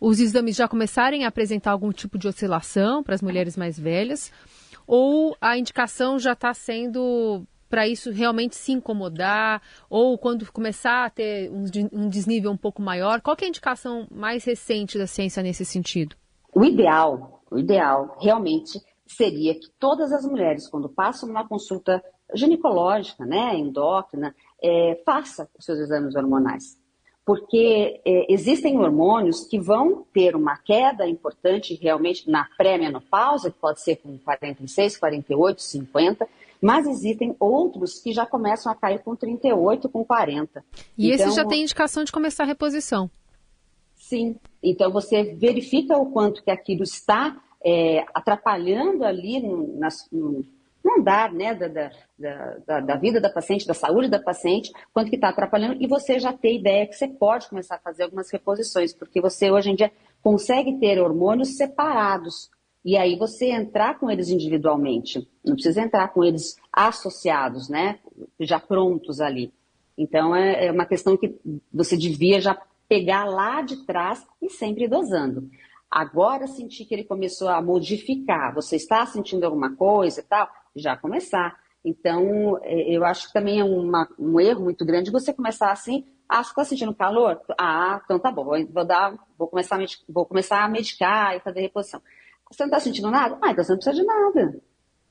os 0.01 0.21
exames 0.21 0.55
já 0.55 0.69
começarem 0.69 1.25
a 1.25 1.29
apresentar 1.29 1.73
algum 1.73 1.91
tipo 1.91 2.17
de 2.17 2.29
oscilação 2.29 3.03
para 3.03 3.17
as 3.17 3.23
mulheres 3.23 3.57
mais 3.57 3.77
velhas, 3.77 4.33
ou 4.87 5.37
a 5.41 5.59
indicação 5.59 6.17
já 6.17 6.33
está 6.33 6.55
sendo 6.55 7.45
para 7.69 7.89
isso 7.89 8.13
realmente 8.13 8.55
se 8.55 8.71
incomodar, 8.71 9.61
ou 9.89 10.17
quando 10.17 10.51
começar 10.53 11.07
a 11.07 11.11
ter 11.11 11.51
um, 11.51 12.09
desnível 12.09 12.53
um 12.53 12.57
pouco 12.57 12.81
maior? 12.81 13.21
Qual 13.21 13.37
é 13.41 13.47
a 13.47 13.49
indicação 13.49 14.07
mais 14.13 14.45
recente 14.45 14.97
da 14.97 15.09
ciência 15.09 15.43
nesse 15.43 15.65
sentido? 15.65 16.15
O 16.55 16.65
ideal, 16.65 17.43
o 17.51 17.59
ideal 17.59 18.17
realmente 18.21 18.81
seria 19.07 19.55
que 19.55 19.69
todas 19.79 20.13
as 20.13 20.25
mulheres, 20.25 20.69
quando 20.69 20.89
passam 20.89 21.29
numa 21.29 21.47
consulta 21.47 22.01
ginecológica, 22.35 23.25
né, 23.25 23.57
endócrina, 23.57 24.35
é, 24.63 25.01
faça 25.05 25.49
os 25.59 25.65
seus 25.65 25.79
exames 25.79 26.15
hormonais. 26.15 26.79
Porque 27.25 28.01
é, 28.05 28.33
existem 28.33 28.79
hormônios 28.79 29.45
que 29.47 29.59
vão 29.59 30.05
ter 30.13 30.35
uma 30.35 30.57
queda 30.57 31.07
importante 31.07 31.79
realmente 31.81 32.29
na 32.29 32.47
pré-menopausa, 32.57 33.51
que 33.51 33.59
pode 33.59 33.81
ser 33.81 33.97
com 33.97 34.19
46, 34.19 34.97
48, 34.97 35.63
50, 35.63 36.29
mas 36.61 36.87
existem 36.87 37.35
outros 37.39 37.99
que 37.99 38.13
já 38.13 38.27
começam 38.27 38.71
a 38.71 38.75
cair 38.75 39.03
com 39.03 39.17
38, 39.17 39.89
com 39.89 40.05
40. 40.05 40.65
E 40.97 41.13
então, 41.13 41.27
esse 41.27 41.37
já 41.37 41.45
tem 41.45 41.63
indicação 41.63 42.05
de 42.05 42.13
começar 42.13 42.45
a 42.45 42.47
reposição? 42.47 43.11
Sim. 43.97 44.37
Então 44.63 44.91
você 44.91 45.23
verifica 45.23 45.97
o 45.97 46.11
quanto 46.11 46.43
que 46.43 46.51
aquilo 46.51 46.83
está 46.83 47.41
é, 47.65 48.05
atrapalhando 48.13 49.05
ali 49.05 49.41
no, 49.41 49.79
nas, 49.79 50.09
no, 50.11 50.33
no 50.33 50.45
andar 50.87 51.33
né, 51.33 51.55
da, 51.55 51.69
da, 51.69 51.91
da, 52.67 52.81
da, 52.81 52.97
vida 52.97 53.21
da 53.21 53.31
paciente, 53.31 53.67
da 53.67 53.75
saúde 53.75 54.09
da 54.09 54.19
paciente, 54.19 54.71
quanto 54.93 55.11
que 55.11 55.17
está 55.17 55.29
atrapalhando, 55.29 55.77
e 55.81 55.87
você 55.87 56.19
já 56.19 56.33
tem 56.33 56.59
ideia 56.59 56.87
que 56.87 56.95
você 56.95 57.09
pode 57.09 57.49
começar 57.49 57.77
a 57.77 57.81
fazer 57.81 58.05
algumas 58.05 58.31
reposições, 58.31 58.93
porque 58.93 59.21
você 59.21 59.51
hoje 59.51 59.71
em 59.71 59.75
dia 59.75 59.93
consegue 60.23 60.79
ter 60.79 61.01
hormônios 61.01 61.57
separados. 61.57 62.51
E 62.85 62.97
aí 62.97 63.17
você 63.17 63.51
entrar 63.51 63.99
com 63.99 64.11
eles 64.11 64.31
individualmente. 64.31 65.29
Não 65.45 65.55
precisa 65.55 65.83
entrar 65.83 66.09
com 66.09 66.25
eles 66.25 66.57
associados, 66.73 67.69
né? 67.69 67.99
Já 68.39 68.59
prontos 68.59 69.21
ali. 69.21 69.53
Então 69.99 70.35
é, 70.35 70.67
é 70.67 70.73
uma 70.73 70.87
questão 70.87 71.15
que 71.17 71.39
você 71.73 71.95
devia 71.95 72.41
já 72.41 72.59
pegar 72.89 73.25
lá 73.25 73.61
de 73.61 73.85
trás 73.85 74.27
e 74.41 74.49
sempre 74.49 74.89
dosando. 74.89 75.51
Agora 75.91 76.47
sentir 76.47 76.85
que 76.85 76.95
ele 76.95 77.05
começou 77.05 77.49
a 77.49 77.61
modificar, 77.61 78.55
você 78.55 78.77
está 78.77 79.05
sentindo 79.05 79.45
alguma 79.45 79.75
coisa 79.75 80.21
e 80.21 80.23
tal, 80.23 80.49
já 80.75 80.97
começar. 80.97 81.59
Então, 81.85 82.59
é, 82.63 82.97
eu 82.97 83.05
acho 83.05 83.29
que 83.29 83.33
também 83.33 83.61
é 83.61 83.65
uma, 83.65 84.09
um 84.19 84.39
erro 84.39 84.65
muito 84.65 84.85
grande 84.85 85.11
você 85.11 85.33
começar 85.33 85.71
assim, 85.71 86.05
ah, 86.29 86.45
você 86.45 86.51
está 86.51 86.65
sentindo 86.65 86.95
calor? 86.95 87.41
Ah, 87.59 88.01
então 88.05 88.19
tá 88.19 88.31
bom, 88.31 88.45
vou, 88.45 88.85
dar, 88.85 89.15
vou, 89.37 89.49
começar 89.49 89.77
a 89.77 89.87
vou 90.09 90.25
começar 90.27 90.65
a 90.65 90.69
medicar 90.69 91.37
e 91.37 91.41
fazer 91.41 91.61
reposição. 91.61 92.01
Você 92.51 92.63
não 92.63 92.69
está 92.69 92.81
sentindo 92.81 93.11
nada? 93.11 93.39
Ah, 93.43 93.51
então 93.51 93.65
você 93.65 93.73
não 93.73 93.79
precisa 93.79 93.97
de 93.97 94.07
nada. 94.07 94.61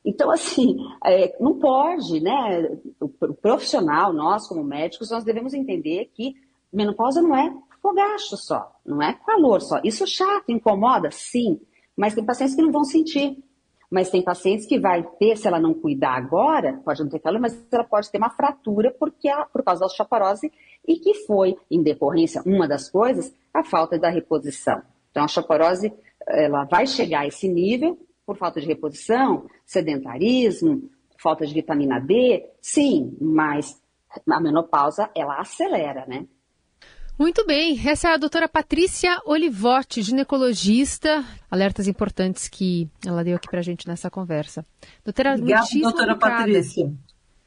Então, 0.05 0.31
assim, 0.31 0.77
é, 1.05 1.35
não 1.39 1.59
pode, 1.59 2.21
né? 2.21 2.77
O, 2.99 3.09
profissional, 3.09 4.13
nós 4.13 4.47
como 4.47 4.63
médicos, 4.63 5.11
nós 5.11 5.23
devemos 5.23 5.53
entender 5.53 6.09
que 6.13 6.35
menopausa 6.71 7.21
não 7.21 7.35
é 7.35 7.53
fogacho 7.81 8.37
só, 8.37 8.73
não 8.85 9.01
é 9.01 9.13
calor 9.25 9.61
só. 9.61 9.79
Isso 9.83 10.05
chato, 10.07 10.49
incomoda? 10.49 11.09
Sim, 11.11 11.59
mas 11.97 12.13
tem 12.13 12.25
pacientes 12.25 12.55
que 12.55 12.61
não 12.61 12.71
vão 12.71 12.83
sentir. 12.83 13.37
Mas 13.89 14.09
tem 14.09 14.23
pacientes 14.23 14.67
que 14.67 14.79
vai 14.79 15.03
ter, 15.19 15.35
se 15.35 15.47
ela 15.47 15.59
não 15.59 15.73
cuidar 15.73 16.15
agora, 16.15 16.79
pode 16.85 17.01
não 17.01 17.09
ter 17.09 17.19
calor, 17.19 17.39
mas 17.39 17.59
ela 17.71 17.83
pode 17.83 18.11
ter 18.11 18.19
uma 18.19 18.29
fratura 18.29 18.95
porque 18.99 19.27
a, 19.27 19.45
por 19.45 19.63
causa 19.63 19.79
da 19.79 19.87
osteoporose 19.87 20.51
e 20.87 20.95
que 20.97 21.13
foi, 21.25 21.57
em 21.71 21.81
decorrência, 21.81 22.43
uma 22.45 22.67
das 22.67 22.89
coisas, 22.89 23.33
a 23.53 23.63
falta 23.63 23.97
da 23.97 24.09
reposição. 24.09 24.81
Então, 25.09 25.23
a 25.23 25.25
osteoporose 25.25 25.91
ela 26.27 26.65
vai 26.65 26.85
chegar 26.85 27.21
a 27.21 27.27
esse 27.27 27.47
nível 27.47 27.97
por 28.25 28.37
falta 28.37 28.61
de 28.61 28.67
reposição, 28.67 29.47
sedentarismo, 29.65 30.89
falta 31.17 31.45
de 31.45 31.53
vitamina 31.53 31.99
D, 31.99 32.47
sim, 32.61 33.17
mas 33.19 33.81
a 34.29 34.39
menopausa 34.39 35.09
ela 35.15 35.39
acelera, 35.39 36.05
né? 36.07 36.27
Muito 37.19 37.45
bem, 37.45 37.77
essa 37.85 38.07
é 38.07 38.13
a 38.13 38.17
doutora 38.17 38.47
Patrícia 38.47 39.21
Olivotti, 39.25 40.01
ginecologista. 40.01 41.21
Alertas 41.51 41.85
importantes 41.85 42.47
que 42.47 42.89
ela 43.05 43.25
deu 43.25 43.35
aqui 43.35 43.49
para 43.49 43.59
a 43.59 43.61
gente 43.61 43.85
nessa 43.89 44.09
conversa. 44.09 44.65
Doutora, 45.03 45.35
Obrigada, 45.35 45.67
doutora 45.81 46.15
Patrícia. 46.15 46.89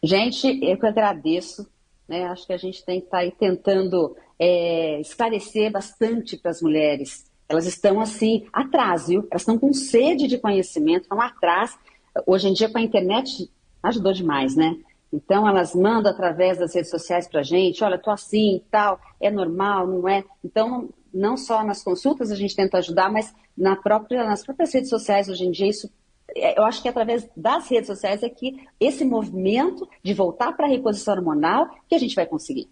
Gente, 0.02 0.62
eu 0.62 0.76
que 0.76 0.86
agradeço. 0.86 1.66
Né? 2.06 2.24
Acho 2.24 2.46
que 2.46 2.52
a 2.52 2.58
gente 2.58 2.84
tem 2.84 3.00
que 3.00 3.06
estar 3.06 3.16
tá 3.16 3.22
aí 3.22 3.30
tentando 3.30 4.14
é, 4.38 5.00
esclarecer 5.00 5.72
bastante 5.72 6.36
para 6.36 6.50
as 6.50 6.60
mulheres. 6.60 7.24
Elas 7.48 7.64
estão 7.64 7.98
assim, 7.98 8.46
atrás, 8.52 9.08
viu? 9.08 9.26
Elas 9.30 9.40
estão 9.40 9.58
com 9.58 9.72
sede 9.72 10.28
de 10.28 10.36
conhecimento, 10.36 11.04
estão 11.04 11.18
atrás. 11.18 11.78
Hoje 12.26 12.48
em 12.48 12.52
dia, 12.52 12.68
com 12.68 12.76
a 12.76 12.82
internet, 12.82 13.50
ajudou 13.82 14.12
demais, 14.12 14.54
né? 14.54 14.76
Então, 15.12 15.46
elas 15.46 15.74
mandam 15.74 16.10
através 16.10 16.58
das 16.58 16.74
redes 16.74 16.90
sociais 16.90 17.28
para 17.28 17.40
a 17.40 17.44
gente, 17.44 17.84
olha, 17.84 17.98
tô 17.98 18.10
assim 18.10 18.62
tal, 18.70 18.98
é 19.20 19.30
normal, 19.30 19.86
não 19.86 20.08
é? 20.08 20.24
Então, 20.42 20.88
não 21.12 21.36
só 21.36 21.62
nas 21.62 21.84
consultas 21.84 22.30
a 22.30 22.34
gente 22.34 22.56
tenta 22.56 22.78
ajudar, 22.78 23.12
mas 23.12 23.34
na 23.56 23.76
própria, 23.76 24.24
nas 24.24 24.42
próprias 24.42 24.72
redes 24.72 24.88
sociais 24.88 25.28
hoje 25.28 25.44
em 25.44 25.50
dia, 25.50 25.68
isso, 25.68 25.90
é, 26.34 26.58
eu 26.58 26.64
acho 26.64 26.80
que 26.80 26.88
é 26.88 26.90
através 26.90 27.28
das 27.36 27.68
redes 27.68 27.88
sociais 27.88 28.22
é 28.22 28.28
que 28.30 28.66
esse 28.80 29.04
movimento 29.04 29.86
de 30.02 30.14
voltar 30.14 30.52
para 30.52 30.66
a 30.66 30.70
reposição 30.70 31.14
hormonal 31.14 31.68
que 31.86 31.94
a 31.94 31.98
gente 31.98 32.14
vai 32.14 32.24
conseguir. 32.24 32.68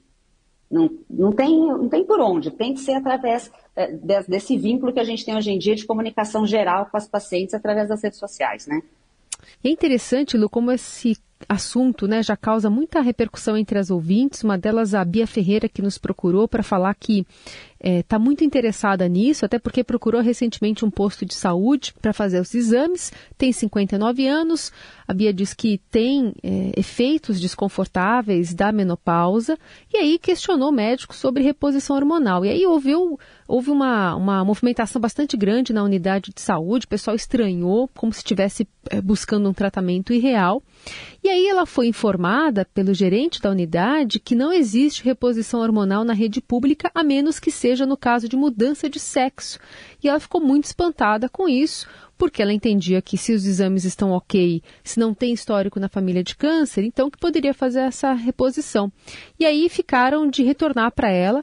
Não, 0.70 0.88
não, 1.10 1.32
tem, 1.32 1.66
não 1.66 1.88
tem 1.88 2.04
por 2.04 2.20
onde, 2.20 2.50
tem 2.50 2.72
que 2.72 2.80
ser 2.80 2.92
através 2.92 3.50
é, 3.74 3.92
desse 4.28 4.56
vínculo 4.56 4.92
que 4.92 5.00
a 5.00 5.04
gente 5.04 5.24
tem 5.24 5.36
hoje 5.36 5.50
em 5.50 5.58
dia 5.58 5.74
de 5.74 5.84
comunicação 5.84 6.46
geral 6.46 6.86
com 6.86 6.96
as 6.96 7.08
pacientes 7.08 7.54
através 7.54 7.88
das 7.88 8.02
redes 8.02 8.20
sociais, 8.20 8.66
né? 8.66 8.80
É 9.62 9.68
interessante, 9.68 10.36
Lu, 10.36 10.48
como 10.48 10.70
esse 10.70 11.16
assunto 11.48 12.06
né, 12.06 12.22
já 12.22 12.36
causa 12.36 12.68
muita 12.68 13.00
repercussão 13.00 13.56
entre 13.56 13.78
as 13.78 13.90
ouvintes. 13.90 14.42
Uma 14.42 14.58
delas, 14.58 14.94
a 14.94 15.04
Bia 15.04 15.26
Ferreira, 15.26 15.68
que 15.68 15.82
nos 15.82 15.98
procurou 15.98 16.46
para 16.46 16.62
falar 16.62 16.94
que 16.94 17.26
está 17.82 18.16
é, 18.16 18.18
muito 18.18 18.44
interessada 18.44 19.08
nisso, 19.08 19.44
até 19.44 19.58
porque 19.58 19.82
procurou 19.82 20.20
recentemente 20.20 20.84
um 20.84 20.90
posto 20.90 21.24
de 21.24 21.34
saúde 21.34 21.94
para 22.00 22.12
fazer 22.12 22.40
os 22.40 22.54
exames. 22.54 23.12
Tem 23.38 23.52
59 23.52 24.26
anos. 24.26 24.72
A 25.10 25.12
Bia 25.12 25.32
diz 25.32 25.52
que 25.52 25.78
tem 25.90 26.32
é, 26.40 26.72
efeitos 26.76 27.40
desconfortáveis 27.40 28.54
da 28.54 28.70
menopausa 28.70 29.58
e 29.92 29.96
aí 29.96 30.20
questionou 30.20 30.68
o 30.68 30.72
médico 30.72 31.16
sobre 31.16 31.42
reposição 31.42 31.96
hormonal. 31.96 32.44
E 32.44 32.48
aí 32.48 32.64
ouviu 32.64 33.18
houve 33.48 33.72
uma, 33.72 34.14
uma 34.14 34.44
movimentação 34.44 35.02
bastante 35.02 35.36
grande 35.36 35.72
na 35.72 35.82
unidade 35.82 36.30
de 36.32 36.40
saúde, 36.40 36.86
o 36.86 36.88
pessoal 36.88 37.16
estranhou, 37.16 37.90
como 37.96 38.12
se 38.12 38.20
estivesse 38.20 38.68
é, 38.88 39.00
buscando 39.00 39.48
um 39.48 39.52
tratamento 39.52 40.12
irreal. 40.12 40.62
E 41.24 41.28
aí 41.28 41.48
ela 41.48 41.66
foi 41.66 41.88
informada 41.88 42.64
pelo 42.72 42.94
gerente 42.94 43.42
da 43.42 43.50
unidade 43.50 44.20
que 44.20 44.36
não 44.36 44.52
existe 44.52 45.02
reposição 45.02 45.58
hormonal 45.58 46.04
na 46.04 46.12
rede 46.12 46.40
pública, 46.40 46.88
a 46.94 47.02
menos 47.02 47.40
que 47.40 47.50
seja 47.50 47.84
no 47.84 47.96
caso 47.96 48.28
de 48.28 48.36
mudança 48.36 48.88
de 48.88 49.00
sexo. 49.00 49.58
E 50.00 50.08
ela 50.08 50.20
ficou 50.20 50.40
muito 50.40 50.66
espantada 50.66 51.28
com 51.28 51.48
isso, 51.48 51.88
porque 52.20 52.42
ela 52.42 52.52
entendia 52.52 53.00
que 53.00 53.16
se 53.16 53.32
os 53.32 53.46
exames 53.46 53.86
estão 53.86 54.10
ok, 54.10 54.62
se 54.84 55.00
não 55.00 55.14
tem 55.14 55.32
histórico 55.32 55.80
na 55.80 55.88
família 55.88 56.22
de 56.22 56.36
câncer, 56.36 56.84
então 56.84 57.10
que 57.10 57.16
poderia 57.16 57.54
fazer 57.54 57.80
essa 57.80 58.12
reposição. 58.12 58.92
E 59.38 59.46
aí 59.46 59.70
ficaram 59.70 60.28
de 60.28 60.42
retornar 60.42 60.92
para 60.92 61.10
ela 61.10 61.42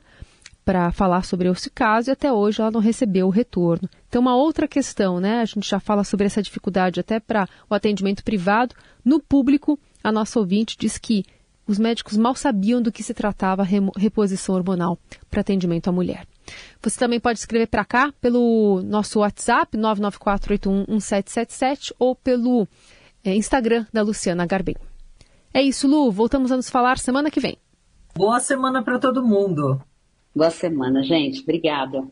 para 0.63 0.91
falar 0.91 1.23
sobre 1.23 1.49
esse 1.49 1.71
caso 1.71 2.11
e 2.11 2.11
até 2.11 2.31
hoje 2.31 2.61
ela 2.61 2.69
não 2.69 2.79
recebeu 2.79 3.25
o 3.25 3.31
retorno. 3.31 3.89
Então, 4.07 4.21
uma 4.21 4.35
outra 4.35 4.67
questão, 4.67 5.19
né? 5.19 5.41
A 5.41 5.45
gente 5.45 5.67
já 5.67 5.79
fala 5.79 6.03
sobre 6.03 6.27
essa 6.27 6.43
dificuldade 6.43 6.99
até 6.99 7.19
para 7.19 7.49
o 7.67 7.73
atendimento 7.73 8.23
privado. 8.23 8.75
No 9.03 9.19
público, 9.19 9.79
a 10.03 10.11
nossa 10.11 10.37
ouvinte 10.37 10.77
diz 10.79 10.99
que 10.99 11.23
os 11.65 11.79
médicos 11.79 12.15
mal 12.17 12.35
sabiam 12.35 12.83
do 12.83 12.91
que 12.91 13.01
se 13.01 13.15
tratava 13.15 13.63
a 13.63 13.99
reposição 13.99 14.53
hormonal 14.53 14.99
para 15.27 15.41
atendimento 15.41 15.87
à 15.87 15.91
mulher. 15.91 16.27
Você 16.81 16.99
também 16.99 17.19
pode 17.19 17.39
escrever 17.39 17.67
para 17.67 17.85
cá 17.85 18.13
pelo 18.21 18.81
nosso 18.83 19.19
WhatsApp 19.19 19.77
994811777 19.77 21.93
ou 21.99 22.15
pelo 22.15 22.67
é, 23.23 23.35
Instagram 23.35 23.85
da 23.91 24.01
Luciana 24.01 24.45
Garbem. 24.45 24.75
É 25.53 25.61
isso, 25.61 25.87
Lu. 25.87 26.11
Voltamos 26.11 26.51
a 26.51 26.55
nos 26.55 26.69
falar 26.69 26.97
semana 26.97 27.31
que 27.31 27.39
vem. 27.39 27.57
Boa 28.15 28.39
semana 28.39 28.83
para 28.83 28.99
todo 28.99 29.25
mundo. 29.25 29.81
Boa 30.35 30.49
semana, 30.49 31.03
gente. 31.03 31.41
Obrigada. 31.41 32.07